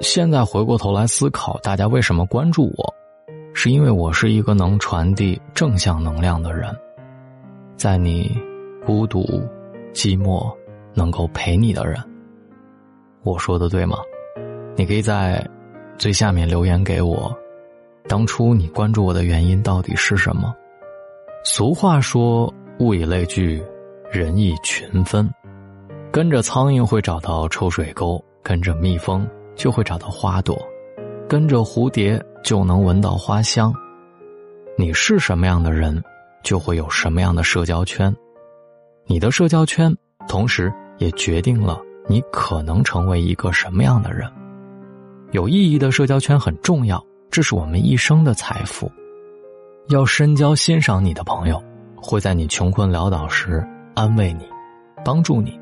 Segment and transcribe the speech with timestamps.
[0.00, 2.94] 现在回过头来思考，大家为什么关注我，
[3.54, 6.74] 是因为我是一个能传递正向能量的人，
[7.76, 8.36] 在你
[8.84, 9.24] 孤独、
[9.94, 10.54] 寂寞，
[10.92, 11.98] 能够陪你的人。
[13.22, 13.96] 我说的对吗？
[14.76, 15.44] 你可以在
[15.96, 17.34] 最下面留言给我，
[18.06, 20.54] 当初你关注我的原因到底是什么？
[21.42, 23.64] 俗话说：“物以类聚，
[24.12, 25.28] 人以群分。”
[26.12, 30.56] 跟着苍蝇会找到臭水沟，跟着蜜蜂就会找到花朵，
[31.28, 33.74] 跟着蝴蝶就能闻到花香。
[34.78, 36.02] 你是什么样的人，
[36.44, 38.14] 就会有什么样的社交圈。
[39.06, 39.92] 你的社交圈，
[40.28, 44.30] 同时也决定了你可能成为一个什么样的人。
[45.32, 48.90] 有意义的社交圈很重要，这是我们一生的财富。
[49.88, 51.62] 要深交欣赏你的朋友，
[51.96, 54.44] 会在你穷困潦倒时安慰你，
[55.04, 55.52] 帮助你；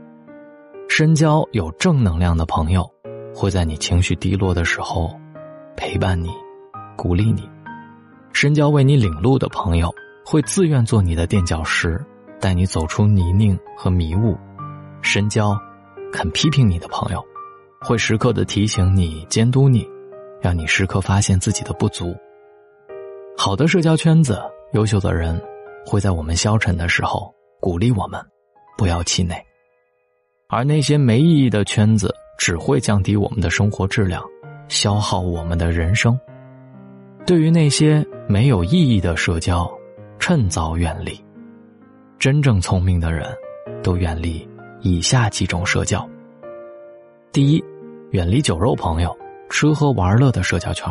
[0.88, 2.90] 深交有正能量的朋友，
[3.34, 5.12] 会在你情绪低落的时候
[5.76, 6.30] 陪伴你、
[6.96, 7.42] 鼓励你；
[8.32, 9.92] 深交为你领路的朋友，
[10.24, 12.00] 会自愿做你的垫脚石，
[12.40, 14.36] 带你走出泥泞和迷雾；
[15.02, 15.58] 深交
[16.12, 17.22] 肯批评你的朋友，
[17.80, 19.84] 会时刻的提醒你、监督你，
[20.40, 22.14] 让你时刻发现自己的不足。
[23.36, 24.40] 好的社交圈子，
[24.74, 25.42] 优秀的人
[25.84, 28.24] 会在我们消沉的时候鼓励我们，
[28.78, 29.34] 不要气馁；
[30.48, 34.22] 而那些没意义的圈子，只会降低我们的生活质量，
[34.68, 36.18] 消耗我们的人生。
[37.26, 39.70] 对于那些没有意义的社交，
[40.18, 41.18] 趁早远离。
[42.18, 43.26] 真正聪明的人，
[43.82, 44.46] 都远离
[44.80, 46.08] 以下几种社交：
[47.32, 47.62] 第一，
[48.10, 49.16] 远离酒肉朋友、
[49.48, 50.90] 吃喝玩乐的社交圈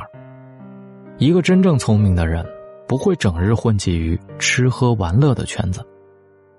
[1.17, 2.45] 一个真正聪明的人，
[2.87, 5.85] 不会整日混迹于吃喝玩乐的圈子。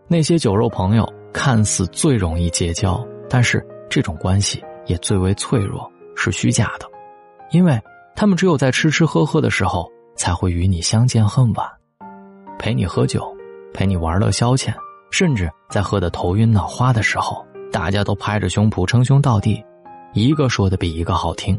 [0.07, 6.89] 那些酒肉朋友看似最容易结交，但是这种关系也最为脆弱，是虚假的。
[7.51, 7.81] 因为
[8.15, 11.69] 他们只有在吃吃喝喝的时候，才会与你相见恨晚，
[12.59, 13.25] 陪你喝酒，
[13.73, 14.75] 陪你玩乐消遣，
[15.11, 19.65] 甚至在喝得头晕脑花的时候，大家都拍着胸脯称兄道弟，
[20.13, 21.59] 一个说的比一个好听。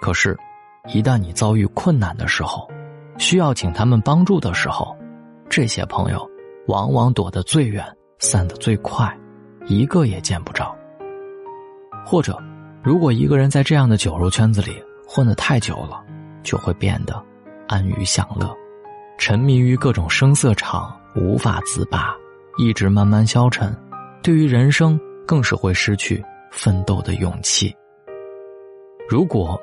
[0.00, 0.36] 可是。
[0.88, 2.66] 一旦你遭遇困难的时候，
[3.18, 4.96] 需要请他们帮助的时候，
[5.50, 6.26] 这些朋友
[6.68, 7.84] 往往躲得最远，
[8.18, 9.14] 散得最快，
[9.66, 10.74] 一个也见不着。
[12.02, 12.42] 或者，
[12.82, 16.02] 如果一个人在这样的酒肉圈子里混得太久了，
[16.42, 17.22] 就会变得
[17.68, 18.54] 安于享乐，
[19.18, 22.14] 沉迷于各种声色场，无法自拔，
[22.58, 23.76] 意志慢慢消沉，
[24.22, 27.74] 对于人生更是会失去奋斗的勇气。
[29.08, 29.60] 如果。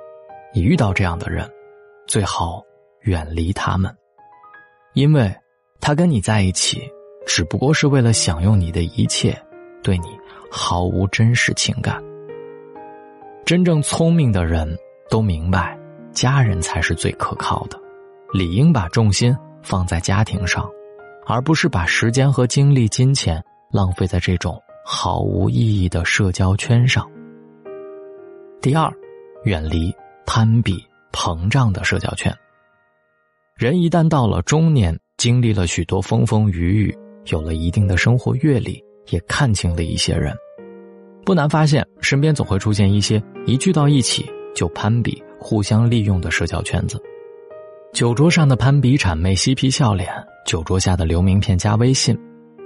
[0.53, 1.47] 你遇到这样的人，
[2.07, 2.63] 最好
[3.01, 3.95] 远离他们，
[4.93, 5.31] 因为
[5.79, 6.81] 他跟你在一起，
[7.27, 9.39] 只不过是为了享用你的一切，
[9.83, 10.07] 对你
[10.49, 12.01] 毫无真实情感。
[13.47, 14.77] 真正聪明的人
[15.09, 15.79] 都明白，
[16.11, 17.79] 家人才是最可靠的，
[18.33, 20.69] 理应把重心放在家庭上，
[21.25, 23.41] 而不是把时间和精力、金钱
[23.71, 27.09] 浪费在这种毫无意义的社交圈上。
[28.61, 28.91] 第二，
[29.45, 29.95] 远离。
[30.25, 32.35] 攀比膨胀的社交圈。
[33.55, 36.97] 人一旦到了中年，经历了许多风风雨雨，
[37.27, 40.35] 有了一定的生活阅历，也看清了一些人，
[41.27, 46.97] 不难发现，身边总会出现一些一聚到一起就攀比、互相利用的社交圈子。
[47.91, 50.09] 酒桌上的攀比谄媚、嬉皮笑脸，
[50.45, 52.17] 酒桌下的留名片、加微信，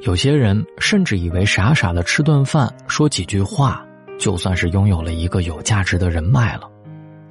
[0.02, 3.84] 有些人甚至以为傻傻的吃顿饭、说几句话，
[4.20, 6.70] 就算是拥有了一个有价值的人脉了。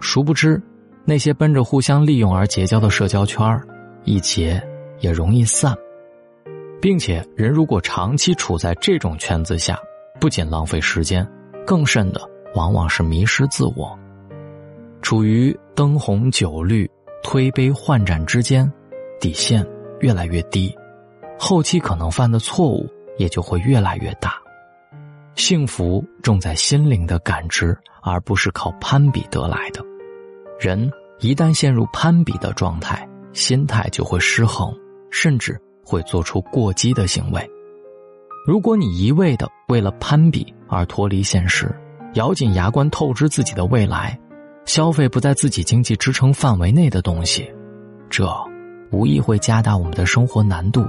[0.00, 0.60] 殊不知，
[1.04, 3.64] 那些奔着互相利用而结交的社交圈儿
[4.02, 4.60] 一结
[4.98, 5.76] 也容易散。
[6.82, 9.78] 并且，人如果长期处在这种圈子下，
[10.20, 11.26] 不仅浪费时间，
[11.66, 12.20] 更甚的
[12.54, 13.98] 往往是迷失自我。
[15.00, 16.88] 处于灯红酒绿、
[17.22, 18.70] 推杯换盏之间，
[19.18, 19.66] 底线
[20.00, 20.76] 越来越低，
[21.38, 22.86] 后期可能犯的错误
[23.16, 24.34] 也就会越来越大。
[25.36, 29.82] 幸福重在心灵的感知，而不是靠攀比得来的。
[30.58, 30.90] 人
[31.20, 34.70] 一旦陷入攀比的状态，心态就会失衡，
[35.10, 37.50] 甚至会做出过激的行为。
[38.46, 41.70] 如果你一味的为了攀比而脱离现实，
[42.14, 44.18] 咬紧牙关透支自己的未来，
[44.64, 47.52] 消费不在自己经济支撑范围内的东西，
[48.08, 48.26] 这
[48.90, 50.86] 无疑会加大我们的生活难度，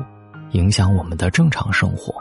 [0.52, 2.14] 影响我们的正常生活。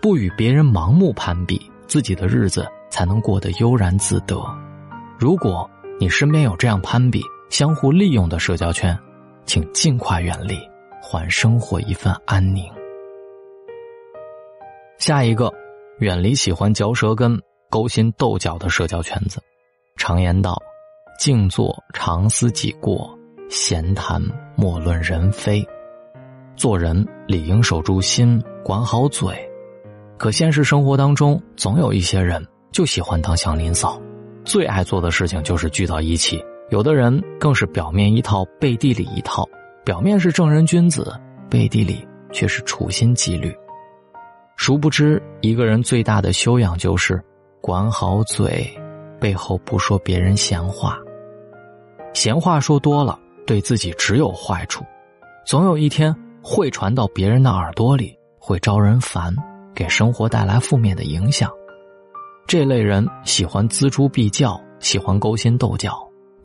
[0.00, 4.42] 不与别人盲目攀比，自己的日子才能过得悠然自得。
[5.18, 5.68] 如果，
[6.00, 8.98] 你身边有这样攀比、相互利用的社交圈，
[9.44, 10.58] 请尽快远离，
[11.02, 12.64] 还生活一份安宁。
[15.06, 15.52] 下一个，
[15.98, 19.38] 远离喜欢嚼舌根、勾心斗角的社交圈子。
[19.96, 20.56] 常言道
[21.20, 23.14] ：“静坐常思己过，
[23.50, 24.18] 闲谈
[24.56, 25.62] 莫论人非。
[26.56, 29.28] 做人理应守住心，管好嘴。
[30.16, 32.42] 可现实生活当中，总有一些人
[32.72, 34.00] 就喜欢当祥林嫂，
[34.42, 36.42] 最爱做的事情就是聚到一起。
[36.70, 39.46] 有的人更是表面一套，背地里一套。
[39.84, 41.14] 表面是正人君子，
[41.50, 43.54] 背地里却是处心积虑。
[44.64, 47.22] 殊不知，一个人最大的修养就是
[47.60, 48.66] 管好嘴，
[49.20, 50.96] 背后不说别人闲话。
[52.14, 54.82] 闲话说多了，对自己只有坏处，
[55.44, 59.36] 总有一天会传到别人的耳朵里，会招人烦，
[59.74, 61.50] 给生活带来负面的影响。
[62.46, 65.94] 这类人喜欢锱铢必较，喜欢勾心斗角，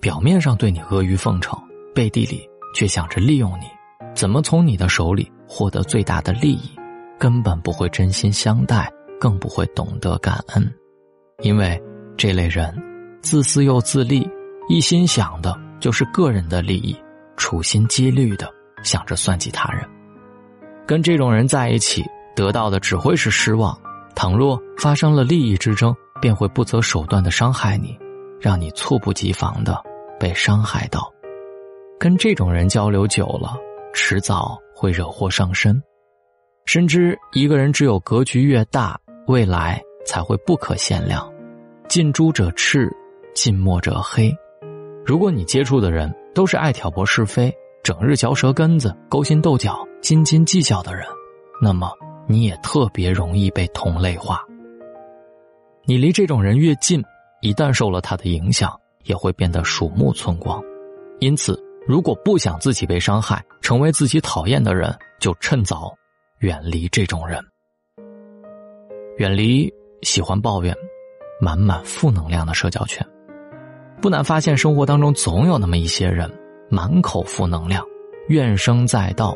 [0.01, 1.57] 表面上对你阿谀奉承，
[1.95, 2.45] 背地里
[2.75, 3.67] 却想着利用你，
[4.13, 6.69] 怎么从你的手里获得最大的利益。
[7.19, 8.89] 根本不会真心相待，
[9.19, 10.73] 更不会懂得感恩，
[11.41, 11.79] 因为
[12.17, 12.73] 这类人
[13.21, 14.27] 自私又自利，
[14.69, 16.95] 一心想的就是个人的利益，
[17.35, 18.49] 处心积虑的
[18.83, 19.85] 想着算计他人。
[20.87, 22.05] 跟这种人在一起，
[22.35, 23.77] 得到的只会是失望。
[24.15, 27.97] 倘若发生了利益之争，便会不择手段的伤害你，
[28.39, 29.81] 让你猝不及防的
[30.19, 31.13] 被伤害到。
[31.99, 33.55] 跟这种人交流久了，
[33.93, 35.81] 迟早会惹祸上身。
[36.71, 38.95] 深知一个人只有格局越大，
[39.25, 41.27] 未来才会不可限量。
[41.87, 42.87] 近朱者赤，
[43.33, 44.31] 近墨者黑。
[45.03, 47.51] 如果你接触的人都是爱挑拨是非、
[47.81, 51.03] 整日嚼舌根子、勾心斗角、斤斤计较的人，
[51.59, 51.91] 那么
[52.27, 54.39] 你也特别容易被同类化。
[55.85, 57.03] 你离这种人越近，
[57.41, 60.63] 一旦受了他的影响，也会变得鼠目寸光。
[61.19, 65.91] 因此，如果不想自己被伤害，成为自己讨厌的人，就趁早。
[66.39, 67.43] 远离这种人，
[69.17, 69.69] 远离
[70.03, 70.73] 喜欢抱怨、
[71.41, 73.05] 满满负能量的社交圈。
[74.01, 76.31] 不难发现，生活当中总有那么一些人，
[76.69, 77.83] 满口负能量，
[78.29, 79.35] 怨声载道。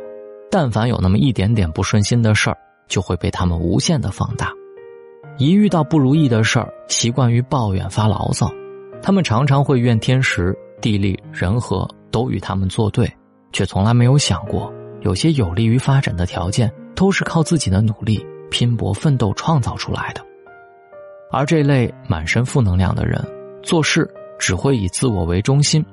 [0.50, 2.58] 但凡有那么一点点不顺心的事儿，
[2.88, 4.54] 就会被他们无限的放大。
[5.38, 8.50] 一遇到不如意的事儿，习惯于抱怨发牢骚。
[9.02, 13.12] 他们常常会怨天时、地利、人和都与他们作对，
[13.52, 16.74] 却从来没有想过，有些有利于发展的条件。
[16.96, 20.22] 都是靠自己的努力、拼搏、奋斗创造出来的，
[21.32, 23.24] 而这类满身负能量的人，
[23.62, 25.84] 做事只会以自我为中心，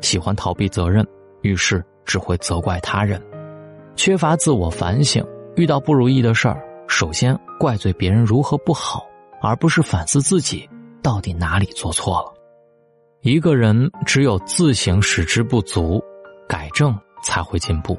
[0.00, 1.06] 喜欢逃避责任，
[1.42, 3.22] 遇事只会责怪他人，
[3.96, 5.24] 缺乏自我反省。
[5.56, 9.06] 遇到不如意的事儿，首先怪罪别人如何不好，
[9.40, 10.68] 而不是反思自己
[11.02, 12.34] 到底哪里做错了。
[13.22, 15.98] 一个人只有自省使之不足，
[16.46, 17.98] 改正才会进步。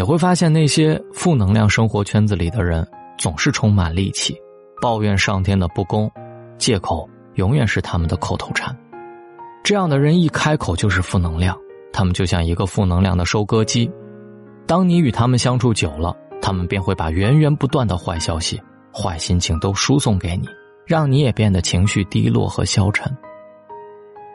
[0.00, 2.88] 也会发现那些负能量生活圈子里的人
[3.18, 4.34] 总是充满戾气，
[4.80, 6.10] 抱怨上天的不公，
[6.56, 8.74] 借口永远是他们的口头禅。
[9.62, 11.54] 这样的人一开口就是负能量，
[11.92, 13.90] 他们就像一个负能量的收割机。
[14.66, 18.58] 当你与他们相处久了，他们便会把源源不断的坏消息、
[18.90, 20.48] 坏心情都输送给你，
[20.86, 23.14] 让你也变得情绪低落和消沉。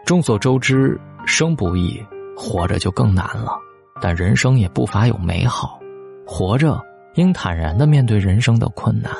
[0.05, 0.95] 众所周知，
[1.25, 1.99] 生不易，
[2.37, 3.57] 活着就更难了。
[4.01, 5.79] 但人生也不乏有美好，
[6.25, 6.79] 活着
[7.15, 9.11] 应坦然的面对人生的困难，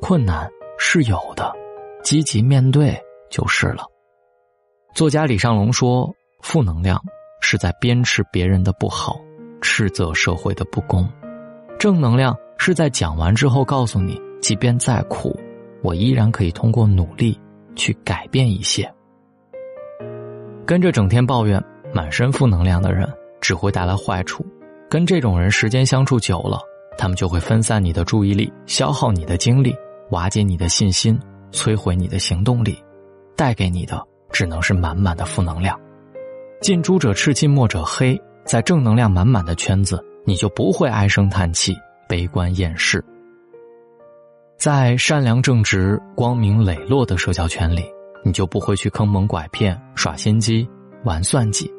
[0.00, 0.48] 困难
[0.78, 1.52] 是有的，
[2.02, 2.96] 积极面对
[3.28, 3.84] 就是了。
[4.94, 7.02] 作家李尚龙说：“负能量
[7.40, 9.18] 是在鞭笞别人的不好，
[9.60, 11.04] 斥责社会的不公；
[11.78, 15.36] 正能量是在讲完之后告诉你，即便再苦，
[15.82, 17.36] 我依然可以通过努力
[17.74, 18.88] 去改变一些。”
[20.64, 21.60] 跟着整天抱怨、
[21.92, 23.12] 满身负能量的人。
[23.44, 24.42] 只会带来坏处，
[24.88, 26.58] 跟这种人时间相处久了，
[26.96, 29.76] 他们就会分散你的注意力，消耗你的精力，
[30.12, 31.20] 瓦解你的信心，
[31.52, 32.82] 摧毁你的行动力，
[33.36, 35.78] 带给你的只能是满满的负能量。
[36.62, 38.18] 近朱者赤，近墨者黑。
[38.46, 41.74] 在正能量满满的圈子，你就不会唉声叹气、
[42.08, 42.98] 悲观厌世；
[44.58, 47.84] 在善良正直、光明磊落的社交圈里，
[48.22, 50.66] 你就不会去坑蒙拐骗、耍心机、
[51.04, 51.70] 玩算计。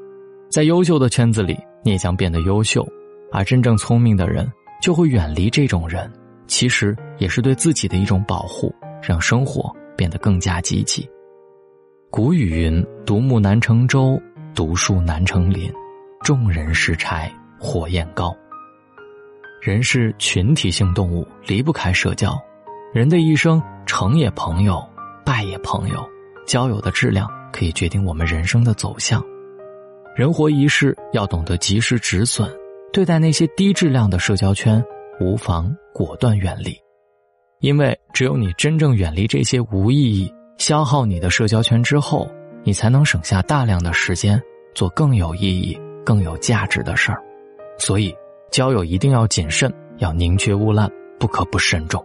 [0.55, 2.87] 在优秀的圈子里，你也将变得优秀，
[3.29, 4.49] 而真正聪明的人
[4.81, 6.09] 就会远离这种人。
[6.47, 11.05] 其实也是对自己的一种保护，让生活变得更加积极。
[12.09, 14.17] 古语云：“独木难成舟，
[14.55, 15.69] 独树难成林，
[16.21, 18.33] 众人拾柴火焰高。”
[19.61, 22.33] 人是群体性动物，离不开社交。
[22.93, 24.81] 人的一生，成也朋友，
[25.25, 26.09] 败也朋友。
[26.47, 29.21] 交友的质量可以决定我们人生的走向。
[30.15, 32.49] 人活一世，要懂得及时止损。
[32.93, 34.81] 对待那些低质量的社交圈，
[35.19, 36.73] 无妨果断远离，
[37.59, 42.31] 因为只有你真正远离这些无意义、消耗你的社交圈之后，
[42.63, 44.41] 你才能省下大量的时间
[44.73, 47.21] 做更有意义、更有价值的事儿。
[47.77, 48.15] 所以，
[48.49, 52.01] 交友一定要谨慎，要宁缺毋滥，不可不慎重。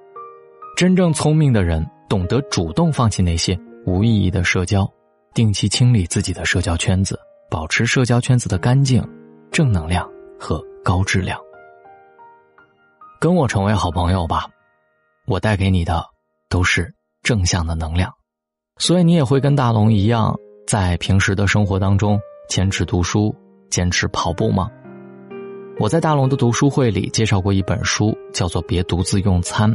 [0.76, 4.92] 真正聪明的人懂得主动放弃那些无意义的社交，
[5.32, 7.16] 定期清理自己的社交圈子，
[7.50, 9.04] 保持社交圈子的干净、
[9.50, 11.36] 正能量和高质量。
[13.20, 14.46] 跟我成为好朋友吧，
[15.26, 16.02] 我带给你的
[16.48, 18.10] 都是正向的能量，
[18.78, 20.32] 所以你也会跟大龙一样，
[20.64, 23.34] 在平时的生活当中坚持读书、
[23.68, 24.70] 坚持跑步吗？
[25.80, 29.68] 我在大龙的读书会里介绍过一本书，叫做《别独自用餐》。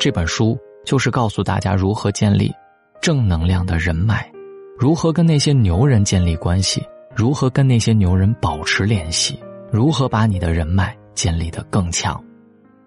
[0.00, 2.52] 这本书就是告诉大家如何建立
[3.00, 4.28] 正能量的人脉，
[4.76, 6.82] 如何跟那些牛人建立关系，
[7.14, 9.38] 如何跟那些牛人保持联系，
[9.70, 12.22] 如何把你的人脉建立得更强。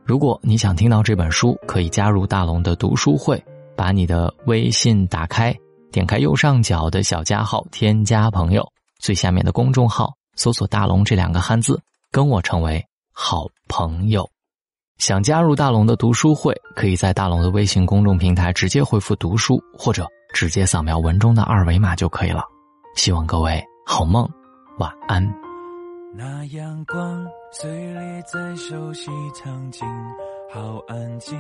[0.04, 3.44] 如果你想听到这本书，可以加入大龙的读书会。
[3.76, 5.52] 把你的微信打开，
[5.92, 8.64] 点开右上角的小加号，添加朋友，
[9.00, 14.30] 最下面的公众号搜索“大龙”这两个汉字，跟我成为好朋友。
[15.00, 22.44] 想加入大龙的读书会，可以在大龙的微信公众平台直接回复“读书”，或者直接扫描文中的二维码就可以了。
[22.96, 24.28] 希望各位好梦，
[24.78, 25.22] 晚安。
[26.16, 29.86] 那阳光碎裂在熟悉场景，
[30.52, 31.38] 好安静。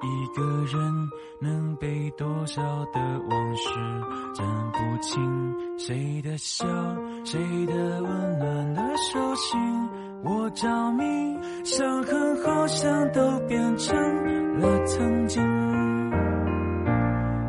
[0.00, 1.10] 一个人
[1.40, 3.70] 能被多少的往事
[4.34, 5.78] 占不清？
[5.78, 6.66] 谁的笑，
[7.24, 9.60] 谁的温暖的手心，
[10.24, 11.04] 我着迷。
[11.64, 15.42] 伤痕好像都变成了曾经。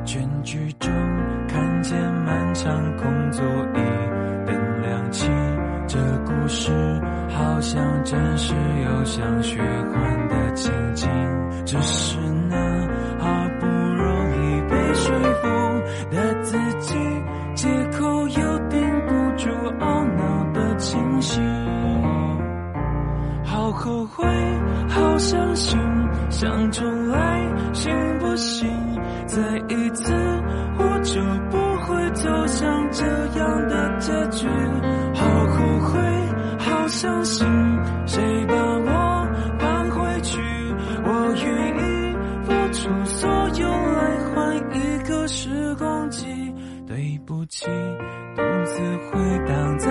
[0.06, 0.92] 全剧终，
[1.48, 3.80] 看见漫长空座椅
[4.46, 5.30] 灯亮起。
[5.88, 6.72] 这故事
[7.30, 11.10] 好像真实又像虚幻的情景，
[11.66, 12.18] 只是
[12.50, 12.58] 那
[13.20, 16.96] 好不容易被说服的自己，
[17.54, 19.50] 借口又顶不住
[19.80, 21.42] 懊恼的清醒。
[23.44, 24.26] 好后悔，
[24.90, 25.80] 好伤心，
[26.30, 27.42] 想重来
[27.74, 28.68] 行不行？
[29.28, 29.42] 再
[48.36, 49.90] 独自回荡在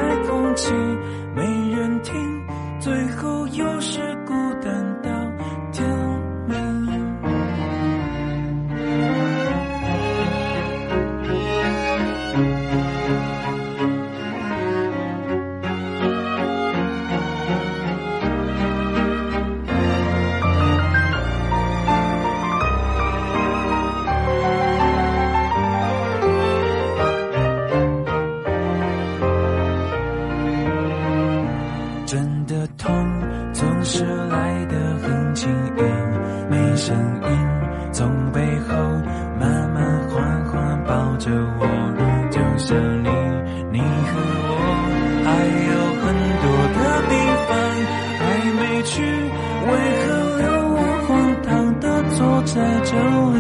[48.19, 48.23] 还
[48.61, 50.07] 没去，为何
[50.39, 51.11] 留我荒
[51.43, 51.49] 唐
[51.81, 51.85] 的
[52.17, 52.53] 坐在
[52.85, 52.93] 这
[53.35, 53.39] 里？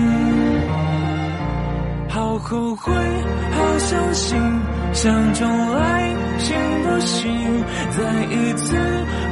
[2.08, 2.92] 好后悔，
[3.52, 4.38] 好伤心，
[4.92, 7.24] 想重来，行不行？
[7.90, 7.98] 再
[8.30, 8.76] 一次，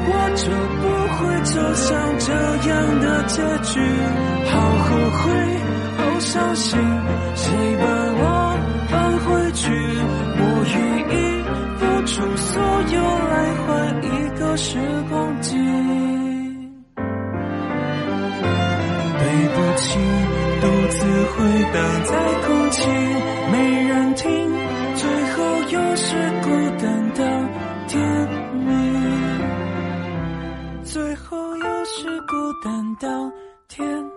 [0.05, 0.45] 我就
[0.81, 2.33] 不会走向这
[2.69, 3.71] 样的结局。
[4.51, 4.53] 好
[4.85, 4.89] 后
[5.19, 5.25] 悔，
[5.97, 6.79] 好伤心，
[7.37, 7.45] 谁
[7.77, 7.85] 把
[14.57, 14.79] 时
[15.09, 15.57] 光机。
[19.19, 19.99] 对不起。
[20.63, 21.37] 独自回
[21.73, 22.11] 荡在
[22.47, 22.87] 空气，
[23.51, 23.55] 没
[23.89, 24.29] 人听，
[24.95, 26.47] 最后又是孤
[26.81, 27.21] 单到
[27.89, 28.01] 天
[28.65, 28.71] 明，
[30.85, 33.09] 最后又是孤单到
[33.67, 34.12] 天明。